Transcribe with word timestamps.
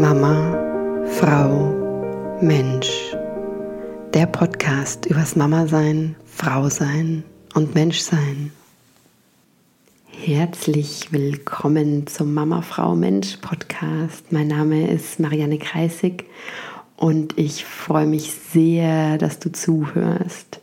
Mama, 0.00 1.04
Frau, 1.06 2.38
Mensch. 2.40 3.14
Der 4.12 4.26
Podcast 4.26 5.06
übers 5.06 5.36
Mama 5.36 5.68
sein, 5.68 6.16
Frau 6.26 6.68
sein 6.68 7.22
und 7.54 7.76
Mensch 7.76 8.00
sein. 8.00 8.50
Herzlich 10.08 11.12
willkommen 11.12 12.08
zum 12.08 12.34
Mama, 12.34 12.62
Frau, 12.62 12.96
Mensch 12.96 13.36
Podcast. 13.36 14.32
Mein 14.32 14.48
Name 14.48 14.90
ist 14.90 15.20
Marianne 15.20 15.58
Kreisig 15.58 16.24
und 16.96 17.38
ich 17.38 17.64
freue 17.64 18.06
mich 18.06 18.32
sehr, 18.32 19.16
dass 19.16 19.38
du 19.38 19.52
zuhörst. 19.52 20.60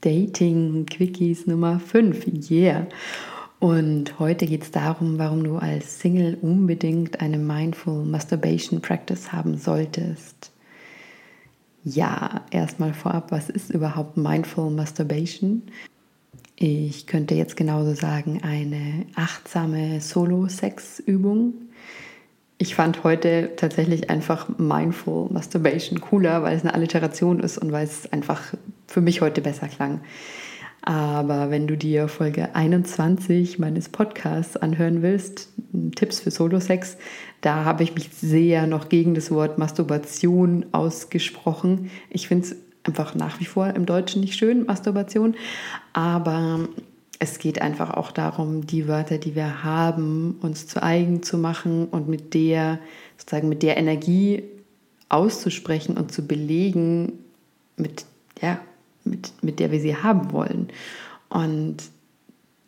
Dating 0.00 0.86
Quickies 0.86 1.46
Nummer 1.46 1.80
5, 1.80 2.50
yeah. 2.50 2.86
Und 3.64 4.18
heute 4.18 4.44
geht 4.44 4.62
es 4.62 4.72
darum, 4.72 5.18
warum 5.18 5.42
du 5.42 5.56
als 5.56 5.98
Single 5.98 6.36
unbedingt 6.42 7.20
eine 7.22 7.38
Mindful 7.38 8.04
Masturbation 8.04 8.82
Practice 8.82 9.32
haben 9.32 9.56
solltest. 9.56 10.52
Ja, 11.82 12.42
erstmal 12.50 12.92
vorab, 12.92 13.32
was 13.32 13.48
ist 13.48 13.70
überhaupt 13.70 14.18
Mindful 14.18 14.70
Masturbation? 14.70 15.62
Ich 16.56 17.06
könnte 17.06 17.36
jetzt 17.36 17.56
genauso 17.56 17.94
sagen, 17.94 18.42
eine 18.42 19.06
achtsame 19.14 19.98
Solo-Sex-Übung. 20.02 21.54
Ich 22.58 22.74
fand 22.74 23.02
heute 23.02 23.52
tatsächlich 23.56 24.10
einfach 24.10 24.46
Mindful 24.58 25.32
Masturbation 25.32 26.02
cooler, 26.02 26.42
weil 26.42 26.54
es 26.54 26.64
eine 26.64 26.74
Alliteration 26.74 27.40
ist 27.40 27.56
und 27.56 27.72
weil 27.72 27.86
es 27.86 28.12
einfach 28.12 28.42
für 28.86 29.00
mich 29.00 29.22
heute 29.22 29.40
besser 29.40 29.68
klang. 29.68 30.02
Aber 30.86 31.50
wenn 31.50 31.66
du 31.66 31.78
dir 31.78 32.08
Folge 32.08 32.54
21 32.54 33.58
meines 33.58 33.88
Podcasts 33.88 34.58
anhören 34.58 35.00
willst, 35.00 35.48
Tipps 35.96 36.20
für 36.20 36.30
Solo-Sex, 36.30 36.98
da 37.40 37.64
habe 37.64 37.82
ich 37.84 37.94
mich 37.94 38.10
sehr 38.10 38.66
noch 38.66 38.90
gegen 38.90 39.14
das 39.14 39.30
Wort 39.30 39.56
Masturbation 39.56 40.66
ausgesprochen. 40.72 41.90
Ich 42.10 42.28
finde 42.28 42.48
es 42.48 42.56
einfach 42.82 43.14
nach 43.14 43.40
wie 43.40 43.46
vor 43.46 43.68
im 43.68 43.86
Deutschen 43.86 44.20
nicht 44.20 44.34
schön, 44.34 44.66
Masturbation. 44.66 45.36
Aber 45.94 46.68
es 47.18 47.38
geht 47.38 47.62
einfach 47.62 47.94
auch 47.94 48.12
darum, 48.12 48.66
die 48.66 48.86
Wörter, 48.86 49.16
die 49.16 49.34
wir 49.34 49.64
haben, 49.64 50.36
uns 50.42 50.66
zu 50.66 50.82
eigen 50.82 51.22
zu 51.22 51.38
machen 51.38 51.86
und 51.86 52.08
mit 52.08 52.34
der, 52.34 52.78
sozusagen 53.16 53.48
mit 53.48 53.62
der 53.62 53.78
Energie 53.78 54.42
auszusprechen 55.08 55.96
und 55.96 56.12
zu 56.12 56.26
belegen, 56.26 57.20
mit, 57.78 58.04
ja, 58.42 58.60
mit, 59.04 59.32
mit 59.42 59.60
der 59.60 59.70
wir 59.70 59.80
sie 59.80 59.96
haben 59.96 60.32
wollen. 60.32 60.68
Und 61.28 61.76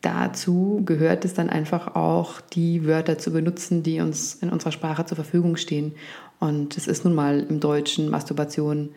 dazu 0.00 0.82
gehört 0.84 1.24
es 1.24 1.34
dann 1.34 1.50
einfach 1.50 1.94
auch, 1.94 2.40
die 2.40 2.86
Wörter 2.86 3.18
zu 3.18 3.32
benutzen, 3.32 3.82
die 3.82 4.00
uns 4.00 4.34
in 4.34 4.50
unserer 4.50 4.72
Sprache 4.72 5.04
zur 5.06 5.16
Verfügung 5.16 5.56
stehen. 5.56 5.94
Und 6.38 6.76
es 6.76 6.86
ist 6.86 7.04
nun 7.04 7.14
mal 7.14 7.40
im 7.48 7.60
Deutschen 7.60 8.10
Masturbation 8.10 8.90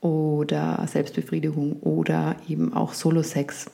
oder 0.00 0.86
Selbstbefriedigung 0.86 1.80
oder 1.80 2.36
eben 2.48 2.72
auch 2.74 2.94
Solo-Sex. 2.94 3.66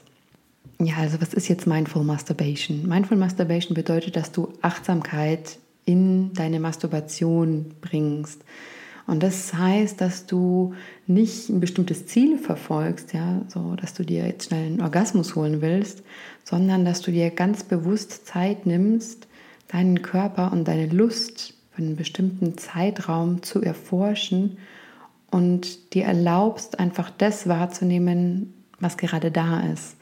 Ja, 0.81 0.97
also 0.97 1.21
was 1.21 1.35
ist 1.35 1.49
jetzt 1.49 1.67
Mindful 1.67 2.05
Masturbation? 2.05 2.89
Mindful 2.89 3.17
Masturbation 3.17 3.75
bedeutet, 3.75 4.17
dass 4.17 4.33
du 4.33 4.53
Achtsamkeit 4.63 5.59
in 5.85 6.33
deine 6.33 6.61
Masturbation 6.61 7.75
bringst. 7.81 8.43
Und 9.07 9.23
das 9.23 9.53
heißt, 9.55 10.01
dass 10.01 10.27
du 10.27 10.75
nicht 11.07 11.49
ein 11.49 11.61
bestimmtes 11.61 12.07
Ziel 12.07 12.39
verfolgst, 12.39 13.13
ja, 13.13 13.43
so 13.49 13.75
dass 13.75 13.95
du 13.95 14.05
dir 14.05 14.27
jetzt 14.27 14.49
schnell 14.49 14.67
einen 14.67 14.81
Orgasmus 14.81 15.35
holen 15.35 15.61
willst, 15.61 16.03
sondern 16.45 16.85
dass 16.85 17.01
du 17.01 17.11
dir 17.11 17.31
ganz 17.31 17.65
bewusst 17.65 18.27
Zeit 18.27 18.67
nimmst, 18.67 19.27
deinen 19.69 20.03
Körper 20.03 20.53
und 20.53 20.69
deine 20.69 20.87
Lust 20.87 21.55
für 21.73 21.83
einen 21.83 21.97
bestimmten 21.97 22.59
Zeitraum 22.59 23.43
zu 23.43 23.63
erforschen 23.63 24.59
und 25.31 25.95
dir 25.95 26.05
erlaubst, 26.05 26.79
einfach 26.79 27.11
das 27.11 27.49
wahrzunehmen, 27.49 28.53
was 28.79 28.97
gerade 28.97 29.31
da 29.31 29.61
ist. 29.73 29.97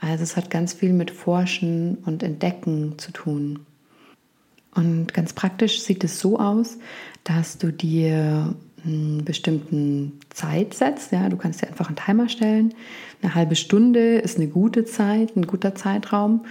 Also 0.00 0.24
es 0.24 0.36
hat 0.36 0.50
ganz 0.50 0.72
viel 0.72 0.94
mit 0.94 1.10
Forschen 1.10 1.98
und 2.06 2.22
Entdecken 2.22 2.98
zu 2.98 3.12
tun. 3.12 3.66
Und 4.74 5.12
ganz 5.14 5.32
praktisch 5.32 5.82
sieht 5.82 6.04
es 6.04 6.20
so 6.20 6.38
aus, 6.38 6.78
dass 7.24 7.58
du 7.58 7.72
dir 7.72 8.54
einen 8.84 9.24
bestimmten 9.24 10.20
Zeit 10.30 10.74
setzt. 10.74 11.12
Ja, 11.12 11.28
du 11.28 11.36
kannst 11.36 11.62
dir 11.62 11.68
einfach 11.68 11.88
einen 11.88 11.96
Timer 11.96 12.28
stellen. 12.28 12.74
Eine 13.22 13.34
halbe 13.34 13.56
Stunde 13.56 14.18
ist 14.18 14.38
eine 14.38 14.48
gute 14.48 14.84
Zeit, 14.84 15.36
ein 15.36 15.46
guter 15.46 15.74
Zeitraum. 15.74 16.44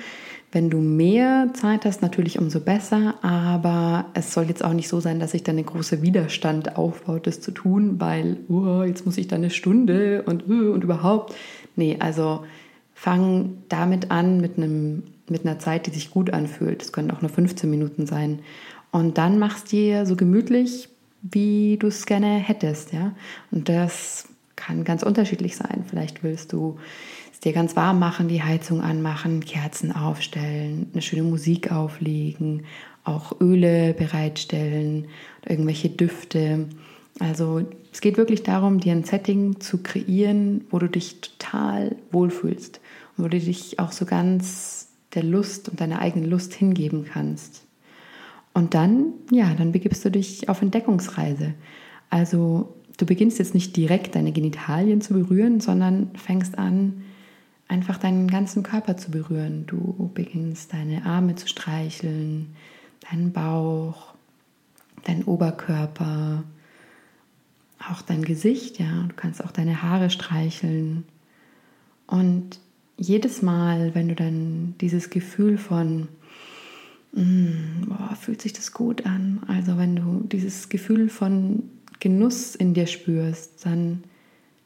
Wenn 0.51 0.71
du 0.71 0.79
mehr 0.79 1.49
Zeit 1.53 1.85
hast, 1.85 2.01
natürlich 2.01 2.39
umso 2.39 2.59
besser, 2.59 3.15
aber 3.23 4.05
es 4.15 4.33
soll 4.33 4.45
jetzt 4.45 4.63
auch 4.63 4.73
nicht 4.73 4.89
so 4.89 4.99
sein, 4.99 5.19
dass 5.19 5.31
sich 5.31 5.43
dann 5.43 5.57
ein 5.57 5.65
großer 5.65 6.01
Widerstand 6.01 6.75
aufbaut, 6.75 7.27
das 7.27 7.39
zu 7.39 7.51
tun, 7.51 7.99
weil 7.99 8.37
oh, 8.47 8.81
jetzt 8.81 9.05
muss 9.05 9.19
ich 9.19 9.27
da 9.27 9.35
eine 9.35 9.51
Stunde 9.51 10.23
und, 10.23 10.49
uh, 10.49 10.71
und 10.71 10.83
überhaupt. 10.83 11.35
Nee, 11.75 11.97
also 11.99 12.45
fang 12.95 13.59
damit 13.69 14.09
an 14.09 14.41
mit, 14.41 14.57
einem, 14.57 15.03
mit 15.31 15.45
einer 15.45 15.59
Zeit, 15.59 15.87
die 15.87 15.91
sich 15.91 16.11
gut 16.11 16.31
anfühlt. 16.31 16.81
Das 16.81 16.91
können 16.91 17.11
auch 17.11 17.21
nur 17.21 17.29
15 17.29 17.69
Minuten 17.69 18.05
sein. 18.07 18.39
Und 18.91 19.17
dann 19.17 19.39
machst 19.39 19.71
dir 19.71 20.05
so 20.05 20.15
gemütlich, 20.15 20.89
wie 21.21 21.77
du 21.77 21.87
es 21.87 22.05
gerne 22.05 22.37
hättest, 22.37 22.93
ja. 22.93 23.13
Und 23.51 23.69
das 23.69 24.27
kann 24.55 24.83
ganz 24.83 25.03
unterschiedlich 25.03 25.55
sein. 25.55 25.83
Vielleicht 25.87 26.23
willst 26.23 26.53
du 26.53 26.77
es 27.31 27.39
dir 27.39 27.53
ganz 27.53 27.75
warm 27.75 27.99
machen, 27.99 28.27
die 28.27 28.43
Heizung 28.43 28.81
anmachen, 28.81 29.45
Kerzen 29.45 29.91
aufstellen, 29.91 30.87
eine 30.93 31.01
schöne 31.01 31.23
Musik 31.23 31.71
auflegen, 31.71 32.63
auch 33.03 33.39
Öle 33.39 33.93
bereitstellen, 33.93 35.07
irgendwelche 35.47 35.89
Düfte. 35.89 36.67
Also 37.19 37.65
es 37.91 38.01
geht 38.01 38.17
wirklich 38.17 38.43
darum, 38.43 38.79
dir 38.79 38.93
ein 38.93 39.03
Setting 39.03 39.59
zu 39.59 39.79
kreieren, 39.79 40.65
wo 40.69 40.79
du 40.79 40.87
dich 40.87 41.21
total 41.21 41.95
wohlfühlst 42.11 42.79
und 43.17 43.25
wo 43.25 43.27
du 43.27 43.39
dich 43.39 43.79
auch 43.79 43.91
so 43.91 44.05
ganz 44.05 44.78
der 45.13 45.23
Lust 45.23 45.69
und 45.69 45.81
deiner 45.81 45.99
eigenen 45.99 46.29
Lust 46.29 46.53
hingeben 46.53 47.05
kannst. 47.05 47.65
Und 48.53 48.73
dann, 48.73 49.13
ja, 49.31 49.53
dann 49.53 49.71
begibst 49.71 50.03
du 50.05 50.11
dich 50.11 50.49
auf 50.49 50.61
Entdeckungsreise. 50.61 51.53
Also 52.09 52.75
du 52.97 53.05
beginnst 53.05 53.39
jetzt 53.39 53.53
nicht 53.53 53.75
direkt 53.75 54.15
deine 54.15 54.31
Genitalien 54.31 55.01
zu 55.01 55.13
berühren, 55.13 55.59
sondern 55.59 56.11
fängst 56.15 56.57
an, 56.57 57.03
einfach 57.67 57.97
deinen 57.97 58.27
ganzen 58.27 58.63
Körper 58.63 58.97
zu 58.97 59.11
berühren. 59.11 59.65
Du 59.67 60.11
beginnst 60.13 60.73
deine 60.73 61.05
Arme 61.05 61.35
zu 61.35 61.47
streicheln, 61.47 62.55
deinen 63.09 63.31
Bauch, 63.31 64.13
deinen 65.05 65.23
Oberkörper, 65.23 66.43
auch 67.89 68.01
dein 68.01 68.23
Gesicht, 68.23 68.79
ja. 68.79 69.05
Du 69.07 69.15
kannst 69.15 69.43
auch 69.43 69.51
deine 69.51 69.81
Haare 69.81 70.09
streicheln. 70.09 71.05
Und 72.07 72.59
jedes 72.99 73.41
Mal, 73.41 73.95
wenn 73.95 74.09
du 74.09 74.15
dann 74.15 74.75
dieses 74.79 75.09
Gefühl 75.09 75.57
von 75.57 76.09
Mm, 77.11 77.85
boah, 77.87 78.15
fühlt 78.15 78.41
sich 78.41 78.53
das 78.53 78.71
gut 78.71 79.05
an. 79.05 79.41
Also 79.47 79.77
wenn 79.77 79.95
du 79.95 80.23
dieses 80.27 80.69
Gefühl 80.69 81.09
von 81.09 81.63
Genuss 81.99 82.55
in 82.55 82.73
dir 82.73 82.87
spürst, 82.87 83.65
dann 83.65 84.03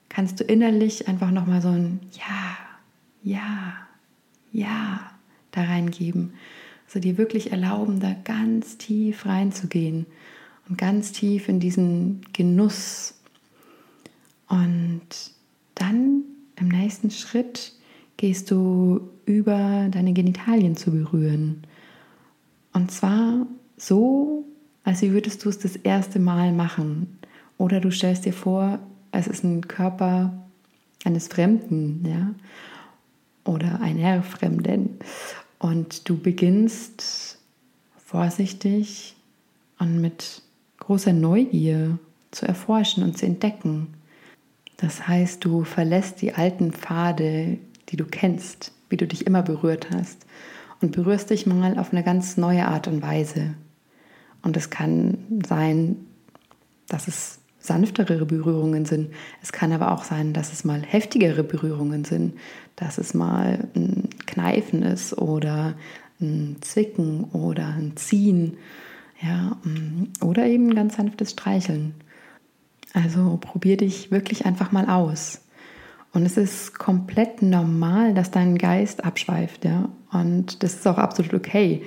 kannst 0.09 0.39
du 0.39 0.43
innerlich 0.43 1.07
einfach 1.07 1.31
nochmal 1.31 1.61
so 1.61 1.69
ein 1.69 1.99
Ja, 2.11 2.57
Ja, 3.23 3.75
Ja 4.51 5.11
da 5.51 5.63
reingeben. 5.63 6.33
Also 6.88 6.99
dir 6.99 7.17
wirklich 7.17 7.51
erlauben, 7.51 7.99
da 7.99 8.13
ganz 8.23 8.77
tief 8.77 9.25
reinzugehen 9.25 10.05
und 10.67 10.77
ganz 10.77 11.11
tief 11.11 11.47
in 11.47 11.59
diesen 11.59 12.22
Genuss. 12.33 13.16
Und 14.47 15.01
dann 15.75 16.23
im 16.59 16.67
nächsten 16.67 17.09
Schritt 17.09 17.73
gehst 18.18 18.51
du 18.51 19.01
über 19.25 19.88
deine 19.90 20.13
Genitalien 20.13 20.75
zu 20.75 20.91
berühren. 20.91 21.63
Und 22.74 22.91
zwar 22.91 23.46
so, 23.78 24.46
als 24.84 25.02
würdest 25.02 25.46
du 25.46 25.49
es 25.49 25.59
das 25.59 25.76
erste 25.76 26.20
Mal 26.20 26.52
machen. 26.52 27.20
Oder 27.58 27.79
du 27.79 27.91
stellst 27.91 28.26
dir 28.26 28.34
vor, 28.34 28.79
es 29.11 29.28
ist 29.28 29.43
ein 29.43 29.67
Körper 29.67 30.34
eines 31.03 31.28
Fremden, 31.28 32.03
ja, 32.05 32.34
oder 33.46 33.82
einer 33.82 34.23
Fremden. 34.23 34.97
Und 35.59 36.09
du 36.09 36.17
beginnst 36.17 37.37
vorsichtig 37.97 39.16
und 39.79 40.02
mit 40.02 40.41
großer 40.79 41.14
Neugier 41.14 41.97
zu 42.32 42.46
erforschen 42.46 43.03
und 43.03 43.17
zu 43.17 43.26
entdecken. 43.26 43.87
Das 44.78 45.08
heißt, 45.08 45.46
du 45.46 45.64
verlässt 45.64 46.22
die 46.22 46.34
alten 46.34 46.73
Pfade, 46.73 47.58
die 47.93 47.97
du 47.97 48.05
kennst, 48.05 48.72
wie 48.90 48.97
du 48.97 49.05
dich 49.05 49.28
immer 49.28 49.43
berührt 49.43 49.90
hast 49.93 50.25
und 50.81 50.93
berührst 50.93 51.29
dich 51.29 51.45
mal 51.45 51.78
auf 51.78 51.93
eine 51.93 52.03
ganz 52.03 52.37
neue 52.37 52.67
Art 52.67 52.87
und 52.87 53.03
Weise. 53.03 53.53
Und 54.41 54.57
es 54.57 54.72
kann 54.72 55.19
sein, 55.45 55.97
dass 56.87 57.07
es 57.07 57.37
sanftere 57.59 58.25
Berührungen 58.25 58.85
sind. 58.85 59.13
Es 59.43 59.51
kann 59.51 59.72
aber 59.72 59.91
auch 59.91 60.03
sein, 60.03 60.34
dass 60.34 60.51
es 60.51 60.66
mal 60.66 60.81
heftigere 60.81 61.43
Berührungen 61.43 62.03
sind, 62.03 62.34
dass 62.75 62.97
es 62.97 63.13
mal 63.13 63.67
ein 63.75 64.09
Kneifen 64.25 64.81
ist 64.81 65.16
oder 65.16 65.75
ein 66.19 66.57
Zwicken 66.61 67.25
oder 67.25 67.67
ein 67.67 67.96
Ziehen. 67.96 68.57
Ja, 69.22 69.55
mm, 69.63 70.25
oder 70.25 70.47
eben 70.47 70.73
ganz 70.73 70.96
sanftes 70.96 71.31
Streicheln. 71.31 71.93
Also 72.91 73.37
probier 73.39 73.78
dich 73.78 74.09
wirklich 74.09 74.47
einfach 74.47 74.72
mal 74.72 74.89
aus. 74.89 75.43
Und 76.13 76.25
es 76.25 76.37
ist 76.37 76.77
komplett 76.77 77.41
normal, 77.41 78.13
dass 78.13 78.29
dein 78.29 78.57
Geist 78.57 79.03
abschweift, 79.03 79.65
ja. 79.65 79.89
Und 80.11 80.61
das 80.61 80.75
ist 80.75 80.87
auch 80.87 80.99
absolut 80.99 81.33
okay. 81.33 81.81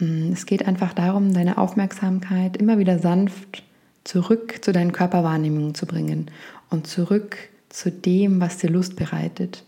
Mm, 0.00 0.32
es 0.32 0.44
geht 0.44 0.66
einfach 0.66 0.92
darum, 0.92 1.32
deine 1.32 1.56
Aufmerksamkeit 1.56 2.56
immer 2.56 2.78
wieder 2.78 2.98
sanft 2.98 3.62
zurück 4.02 4.58
zu 4.62 4.72
deinen 4.72 4.92
Körperwahrnehmungen 4.92 5.74
zu 5.74 5.86
bringen 5.86 6.30
und 6.68 6.86
zurück 6.88 7.36
zu 7.68 7.92
dem, 7.92 8.40
was 8.40 8.58
dir 8.58 8.70
Lust 8.70 8.96
bereitet. 8.96 9.64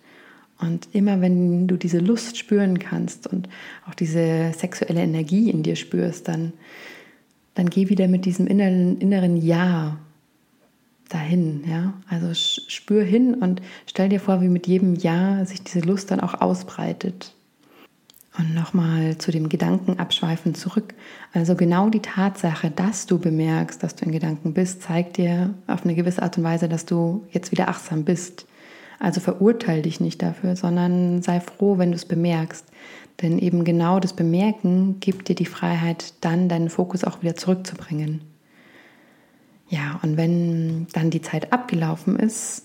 Und 0.59 0.89
immer 0.93 1.21
wenn 1.21 1.69
du 1.69 1.77
diese 1.77 1.99
Lust 1.99 2.39
spüren 2.39 2.79
kannst 2.79 3.27
und 3.27 3.49
auch 3.89 3.95
diese 3.95 4.53
sexuelle 4.57 5.03
Energie 5.03 5.51
in 5.51 5.63
dir 5.63 5.77
spürst, 5.77 6.29
dann, 6.29 6.53
dann 7.55 7.69
geh 7.69 7.89
wieder 7.89 8.09
mit 8.09 8.25
diesem 8.25 8.47
inneren, 8.47 8.99
inneren 8.99 9.37
Ja 9.37 9.99
dahin. 11.13 11.65
Ja? 11.69 11.95
Also 12.09 12.35
spür 12.35 13.03
hin 13.03 13.35
und 13.35 13.63
stell 13.87 14.09
dir 14.09 14.21
vor, 14.21 14.41
wie 14.41 14.49
mit 14.49 14.67
jedem 14.67 14.95
Ja 14.95 15.45
sich 15.45 15.63
diese 15.63 15.81
Lust 15.81 16.11
dann 16.11 16.21
auch 16.21 16.41
ausbreitet. 16.41 17.35
Und 18.39 18.55
nochmal 18.55 19.19
zu 19.19 19.31
dem 19.31 19.51
Gedankenabschweifen 19.51 20.55
zurück. 20.55 20.95
Also 21.35 21.55
genau 21.55 21.91
die 21.91 22.01
Tatsache, 22.01 22.71
dass 22.71 23.05
du 23.05 23.19
bemerkst, 23.19 23.83
dass 23.83 23.95
du 23.95 24.07
in 24.07 24.13
Gedanken 24.13 24.55
bist, 24.55 24.83
zeigt 24.83 25.19
dir 25.19 25.53
auf 25.67 25.85
eine 25.85 25.95
gewisse 25.95 26.23
Art 26.23 26.39
und 26.39 26.45
Weise, 26.45 26.67
dass 26.69 26.87
du 26.87 27.27
jetzt 27.31 27.53
wieder 27.53 27.69
achtsam 27.69 28.05
bist. 28.05 28.47
Also 28.99 29.21
verurteile 29.21 29.83
dich 29.83 30.01
nicht 30.01 30.23
dafür, 30.23 30.57
sondern 30.57 31.21
sei 31.21 31.41
froh, 31.41 31.77
wenn 31.77 31.91
du 31.91 31.97
es 31.97 32.07
bemerkst. 32.07 32.65
Denn 33.21 33.39
eben 33.39 33.65
genau 33.65 34.01
das 34.01 34.15
Bemerken 34.15 34.99
gibt 35.01 35.29
dir 35.29 35.35
die 35.35 35.45
Freiheit, 35.45 36.15
dann 36.23 36.49
deinen 36.49 36.71
Fokus 36.71 37.05
auch 37.05 37.21
wieder 37.21 37.37
zurückzubringen. 37.37 38.32
Ja, 39.73 39.99
und 40.03 40.19
wenn 40.19 40.87
dann 40.93 41.09
die 41.09 41.23
Zeit 41.23 41.51
abgelaufen 41.51 42.19
ist, 42.19 42.65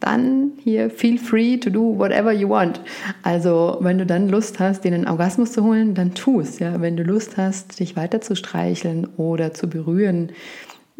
dann 0.00 0.50
hier 0.58 0.90
feel 0.90 1.16
free 1.16 1.56
to 1.56 1.70
do 1.70 1.96
whatever 1.96 2.32
you 2.32 2.48
want. 2.48 2.80
Also 3.22 3.78
wenn 3.80 3.98
du 3.98 4.04
dann 4.04 4.28
Lust 4.28 4.58
hast, 4.58 4.82
dir 4.82 4.92
einen 4.92 5.06
Orgasmus 5.06 5.52
zu 5.52 5.62
holen, 5.62 5.94
dann 5.94 6.14
tu 6.14 6.40
es. 6.40 6.58
Ja? 6.58 6.80
Wenn 6.80 6.96
du 6.96 7.04
Lust 7.04 7.36
hast, 7.36 7.78
dich 7.78 7.94
weiter 7.94 8.20
zu 8.20 8.34
streicheln 8.34 9.06
oder 9.16 9.54
zu 9.54 9.68
berühren, 9.68 10.32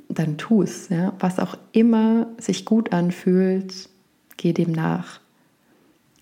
dann 0.08 0.38
tu 0.38 0.62
es. 0.62 0.90
Ja? 0.90 1.14
Was 1.18 1.40
auch 1.40 1.58
immer 1.72 2.28
sich 2.38 2.64
gut 2.64 2.92
anfühlt, 2.92 3.88
geh 4.36 4.52
dem 4.52 4.70
nach. 4.70 5.18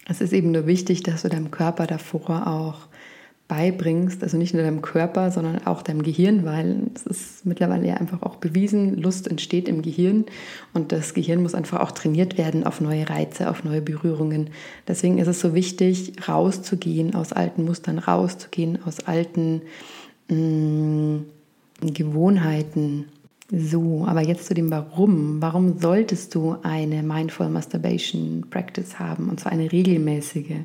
Es 0.09 0.23
ist 0.23 0.33
eben 0.33 0.50
nur 0.50 0.67
wichtig, 0.67 1.03
dass 1.03 1.23
du 1.23 1.29
deinem 1.29 1.50
Körper 1.50 1.87
davor 1.87 2.47
auch 2.47 2.88
beibringst, 3.48 4.22
also 4.25 4.37
nicht 4.37 4.54
nur 4.54 4.64
deinem 4.64 4.82
Körper, 4.82 5.31
sondern 5.31 5.64
auch 5.66 5.82
deinem 5.82 6.02
Gehirn, 6.02 6.44
weil 6.44 6.90
es 6.94 7.06
ist 7.06 7.46
mittlerweile 7.46 7.87
ja 7.87 7.94
einfach 7.94 8.22
auch 8.22 8.37
bewiesen, 8.37 8.96
Lust 8.96 9.28
entsteht 9.28 9.69
im 9.69 9.82
Gehirn 9.82 10.25
und 10.75 10.90
das 10.90 11.14
Gehirn 11.14 11.43
muss 11.43 11.54
einfach 11.54 11.81
auch 11.81 11.93
trainiert 11.93 12.38
werden 12.38 12.64
auf 12.64 12.81
neue 12.81 13.08
Reize, 13.08 13.48
auf 13.48 13.62
neue 13.62 13.82
Berührungen. 13.82 14.50
Deswegen 14.88 15.19
ist 15.19 15.28
es 15.28 15.40
so 15.40 15.54
wichtig, 15.54 16.28
rauszugehen 16.28 17.14
aus 17.14 17.32
alten 17.32 17.64
Mustern, 17.64 17.98
rauszugehen 17.98 18.81
aus 18.84 19.06
alten 19.06 19.62
mh, 20.28 20.37
mm, 20.37 21.25
Gewohnheiten. 21.82 23.06
So, 23.50 24.04
aber 24.06 24.22
jetzt 24.22 24.46
zu 24.46 24.54
dem 24.54 24.70
Warum. 24.70 25.40
Warum 25.40 25.78
solltest 25.78 26.34
du 26.34 26.56
eine 26.62 27.02
Mindful 27.02 27.48
Masturbation 27.48 28.44
Practice 28.50 28.98
haben 28.98 29.28
und 29.28 29.38
zwar 29.38 29.52
eine 29.52 29.70
regelmäßige? 29.70 30.62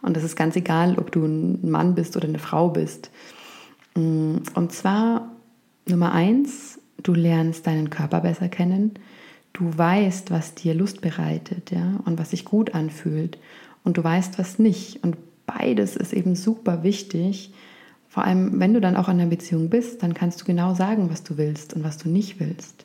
Und 0.00 0.16
das 0.16 0.24
ist 0.24 0.36
ganz 0.36 0.56
egal, 0.56 0.98
ob 0.98 1.12
du 1.12 1.24
ein 1.24 1.70
Mann 1.70 1.94
bist 1.94 2.16
oder 2.16 2.26
eine 2.26 2.38
Frau 2.38 2.70
bist. 2.70 3.10
Mm, 3.94 4.36
und 4.54 4.72
zwar 4.72 5.30
Nummer 5.86 6.12
eins, 6.12 6.80
du 7.02 7.12
lernst 7.12 7.66
deinen 7.66 7.90
Körper 7.90 8.20
besser 8.20 8.48
kennen. 8.48 8.92
Du 9.52 9.76
weißt, 9.76 10.30
was 10.30 10.54
dir 10.54 10.74
Lust 10.74 11.02
bereitet 11.02 11.70
ja, 11.70 12.00
und 12.06 12.18
was 12.18 12.30
sich 12.30 12.46
gut 12.46 12.74
anfühlt. 12.74 13.38
Und 13.84 13.98
du 13.98 14.04
weißt, 14.04 14.38
was 14.38 14.58
nicht. 14.58 15.04
Und 15.04 15.16
beides 15.44 15.96
ist 15.96 16.14
eben 16.14 16.34
super 16.34 16.82
wichtig. 16.82 17.52
Vor 18.12 18.24
allem, 18.24 18.60
wenn 18.60 18.74
du 18.74 18.80
dann 18.82 18.96
auch 18.96 19.08
in 19.08 19.18
einer 19.18 19.30
Beziehung 19.30 19.70
bist, 19.70 20.02
dann 20.02 20.12
kannst 20.12 20.38
du 20.38 20.44
genau 20.44 20.74
sagen, 20.74 21.08
was 21.08 21.22
du 21.22 21.38
willst 21.38 21.72
und 21.72 21.82
was 21.82 21.96
du 21.96 22.10
nicht 22.10 22.40
willst. 22.40 22.84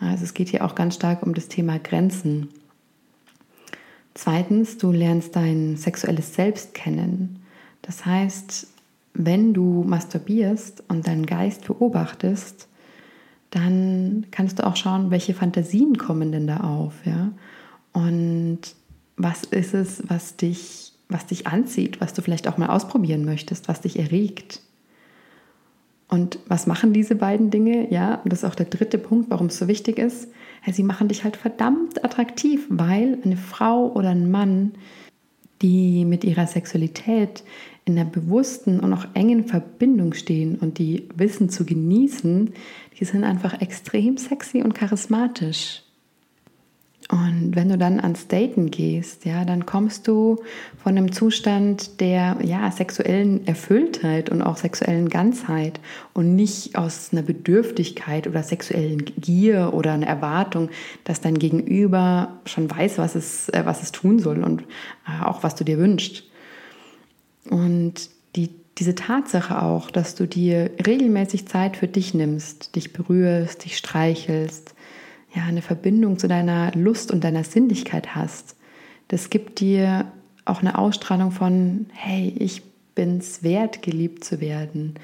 Also 0.00 0.24
es 0.24 0.34
geht 0.34 0.48
hier 0.48 0.64
auch 0.64 0.74
ganz 0.74 0.96
stark 0.96 1.22
um 1.22 1.32
das 1.32 1.46
Thema 1.46 1.78
Grenzen. 1.78 2.48
Zweitens, 4.14 4.78
du 4.78 4.90
lernst 4.90 5.36
dein 5.36 5.76
sexuelles 5.76 6.34
Selbst 6.34 6.74
kennen. 6.74 7.38
Das 7.82 8.04
heißt, 8.04 8.66
wenn 9.14 9.54
du 9.54 9.84
masturbierst 9.84 10.82
und 10.88 11.06
deinen 11.06 11.26
Geist 11.26 11.68
beobachtest, 11.68 12.66
dann 13.50 14.26
kannst 14.32 14.58
du 14.58 14.66
auch 14.66 14.74
schauen, 14.74 15.12
welche 15.12 15.34
Fantasien 15.34 15.98
kommen 15.98 16.32
denn 16.32 16.48
da 16.48 16.56
auf, 16.56 17.06
ja? 17.06 17.30
Und 17.92 18.58
was 19.16 19.44
ist 19.44 19.72
es, 19.72 20.02
was 20.08 20.34
dich, 20.34 20.91
was 21.08 21.26
dich 21.26 21.46
anzieht, 21.46 22.00
was 22.00 22.14
du 22.14 22.22
vielleicht 22.22 22.48
auch 22.48 22.58
mal 22.58 22.68
ausprobieren 22.68 23.24
möchtest, 23.24 23.68
was 23.68 23.80
dich 23.80 23.98
erregt? 23.98 24.60
Und 26.08 26.38
was 26.46 26.66
machen 26.66 26.92
diese 26.92 27.14
beiden 27.14 27.50
Dinge? 27.50 27.90
Ja, 27.90 28.16
und 28.16 28.30
das 28.30 28.40
ist 28.42 28.44
auch 28.44 28.54
der 28.54 28.66
dritte 28.66 28.98
Punkt, 28.98 29.30
warum 29.30 29.46
es 29.46 29.56
so 29.56 29.66
wichtig 29.66 29.98
ist. 29.98 30.28
Ja, 30.66 30.72
sie 30.72 30.82
machen 30.82 31.08
dich 31.08 31.24
halt 31.24 31.36
verdammt 31.36 32.04
attraktiv, 32.04 32.66
weil 32.68 33.18
eine 33.24 33.38
Frau 33.38 33.90
oder 33.92 34.10
ein 34.10 34.30
Mann, 34.30 34.72
die 35.62 36.04
mit 36.04 36.24
ihrer 36.24 36.46
Sexualität 36.46 37.44
in 37.84 37.98
einer 37.98 38.08
bewussten 38.08 38.80
und 38.80 38.92
auch 38.92 39.06
engen 39.14 39.44
Verbindung 39.44 40.12
stehen 40.12 40.56
und 40.56 40.78
die 40.78 41.08
wissen 41.16 41.48
zu 41.48 41.64
genießen, 41.64 42.52
die 43.00 43.04
sind 43.04 43.24
einfach 43.24 43.60
extrem 43.60 44.18
sexy 44.18 44.62
und 44.62 44.74
charismatisch. 44.74 45.81
Und 47.12 47.54
wenn 47.54 47.68
du 47.68 47.76
dann 47.76 48.00
ans 48.00 48.26
Daten 48.26 48.70
gehst, 48.70 49.26
ja, 49.26 49.44
dann 49.44 49.66
kommst 49.66 50.08
du 50.08 50.38
von 50.82 50.96
einem 50.96 51.12
Zustand 51.12 52.00
der 52.00 52.38
ja, 52.42 52.70
sexuellen 52.70 53.46
Erfülltheit 53.46 54.30
und 54.30 54.40
auch 54.40 54.56
sexuellen 54.56 55.10
Ganzheit 55.10 55.78
und 56.14 56.34
nicht 56.34 56.74
aus 56.74 57.10
einer 57.12 57.20
Bedürftigkeit 57.20 58.26
oder 58.26 58.42
sexuellen 58.42 59.04
Gier 59.04 59.74
oder 59.74 59.92
einer 59.92 60.06
Erwartung, 60.06 60.70
dass 61.04 61.20
dein 61.20 61.38
Gegenüber 61.38 62.40
schon 62.46 62.70
weiß, 62.70 62.96
was 62.96 63.14
es, 63.14 63.50
äh, 63.50 63.60
was 63.66 63.82
es 63.82 63.92
tun 63.92 64.18
soll 64.18 64.42
und 64.42 64.62
äh, 65.06 65.22
auch 65.22 65.42
was 65.42 65.54
du 65.54 65.64
dir 65.64 65.76
wünschst. 65.76 66.24
Und 67.50 68.08
die, 68.36 68.48
diese 68.78 68.94
Tatsache 68.94 69.60
auch, 69.60 69.90
dass 69.90 70.14
du 70.14 70.26
dir 70.26 70.70
regelmäßig 70.86 71.46
Zeit 71.46 71.76
für 71.76 71.88
dich 71.88 72.14
nimmst, 72.14 72.74
dich 72.74 72.94
berührst, 72.94 73.66
dich 73.66 73.76
streichelst, 73.76 74.74
ja, 75.34 75.44
eine 75.44 75.62
Verbindung 75.62 76.18
zu 76.18 76.28
deiner 76.28 76.72
Lust 76.72 77.10
und 77.10 77.24
deiner 77.24 77.44
Sinnlichkeit 77.44 78.14
hast, 78.14 78.56
das 79.08 79.30
gibt 79.30 79.60
dir 79.60 80.06
auch 80.44 80.60
eine 80.60 80.78
Ausstrahlung 80.78 81.30
von, 81.30 81.86
hey, 81.92 82.34
ich 82.38 82.62
bin 82.94 83.18
es 83.18 83.42
wert, 83.42 83.82
geliebt 83.82 84.24
zu 84.24 84.40
werden. 84.40 84.94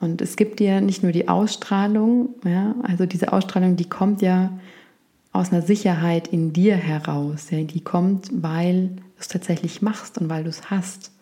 Und 0.00 0.22
es 0.22 0.36
gibt 0.36 0.60
dir 0.60 0.80
nicht 0.80 1.02
nur 1.02 1.12
die 1.12 1.28
Ausstrahlung, 1.28 2.34
ja, 2.44 2.74
also 2.82 3.06
diese 3.06 3.32
Ausstrahlung, 3.32 3.76
die 3.76 3.88
kommt 3.88 4.22
ja 4.22 4.52
aus 5.32 5.52
einer 5.52 5.62
Sicherheit 5.62 6.28
in 6.28 6.52
dir 6.52 6.76
heraus. 6.76 7.50
Ja, 7.50 7.62
die 7.62 7.80
kommt, 7.80 8.28
weil 8.32 8.88
du 8.88 9.02
es 9.18 9.28
tatsächlich 9.28 9.82
machst 9.82 10.18
und 10.18 10.28
weil 10.28 10.44
du 10.44 10.50
es 10.50 10.70
hast. 10.70 11.12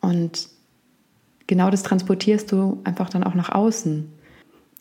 Und 0.00 0.48
genau 1.46 1.70
das 1.70 1.82
transportierst 1.82 2.52
du 2.52 2.80
einfach 2.84 3.10
dann 3.10 3.24
auch 3.24 3.34
nach 3.34 3.50
außen. 3.50 4.12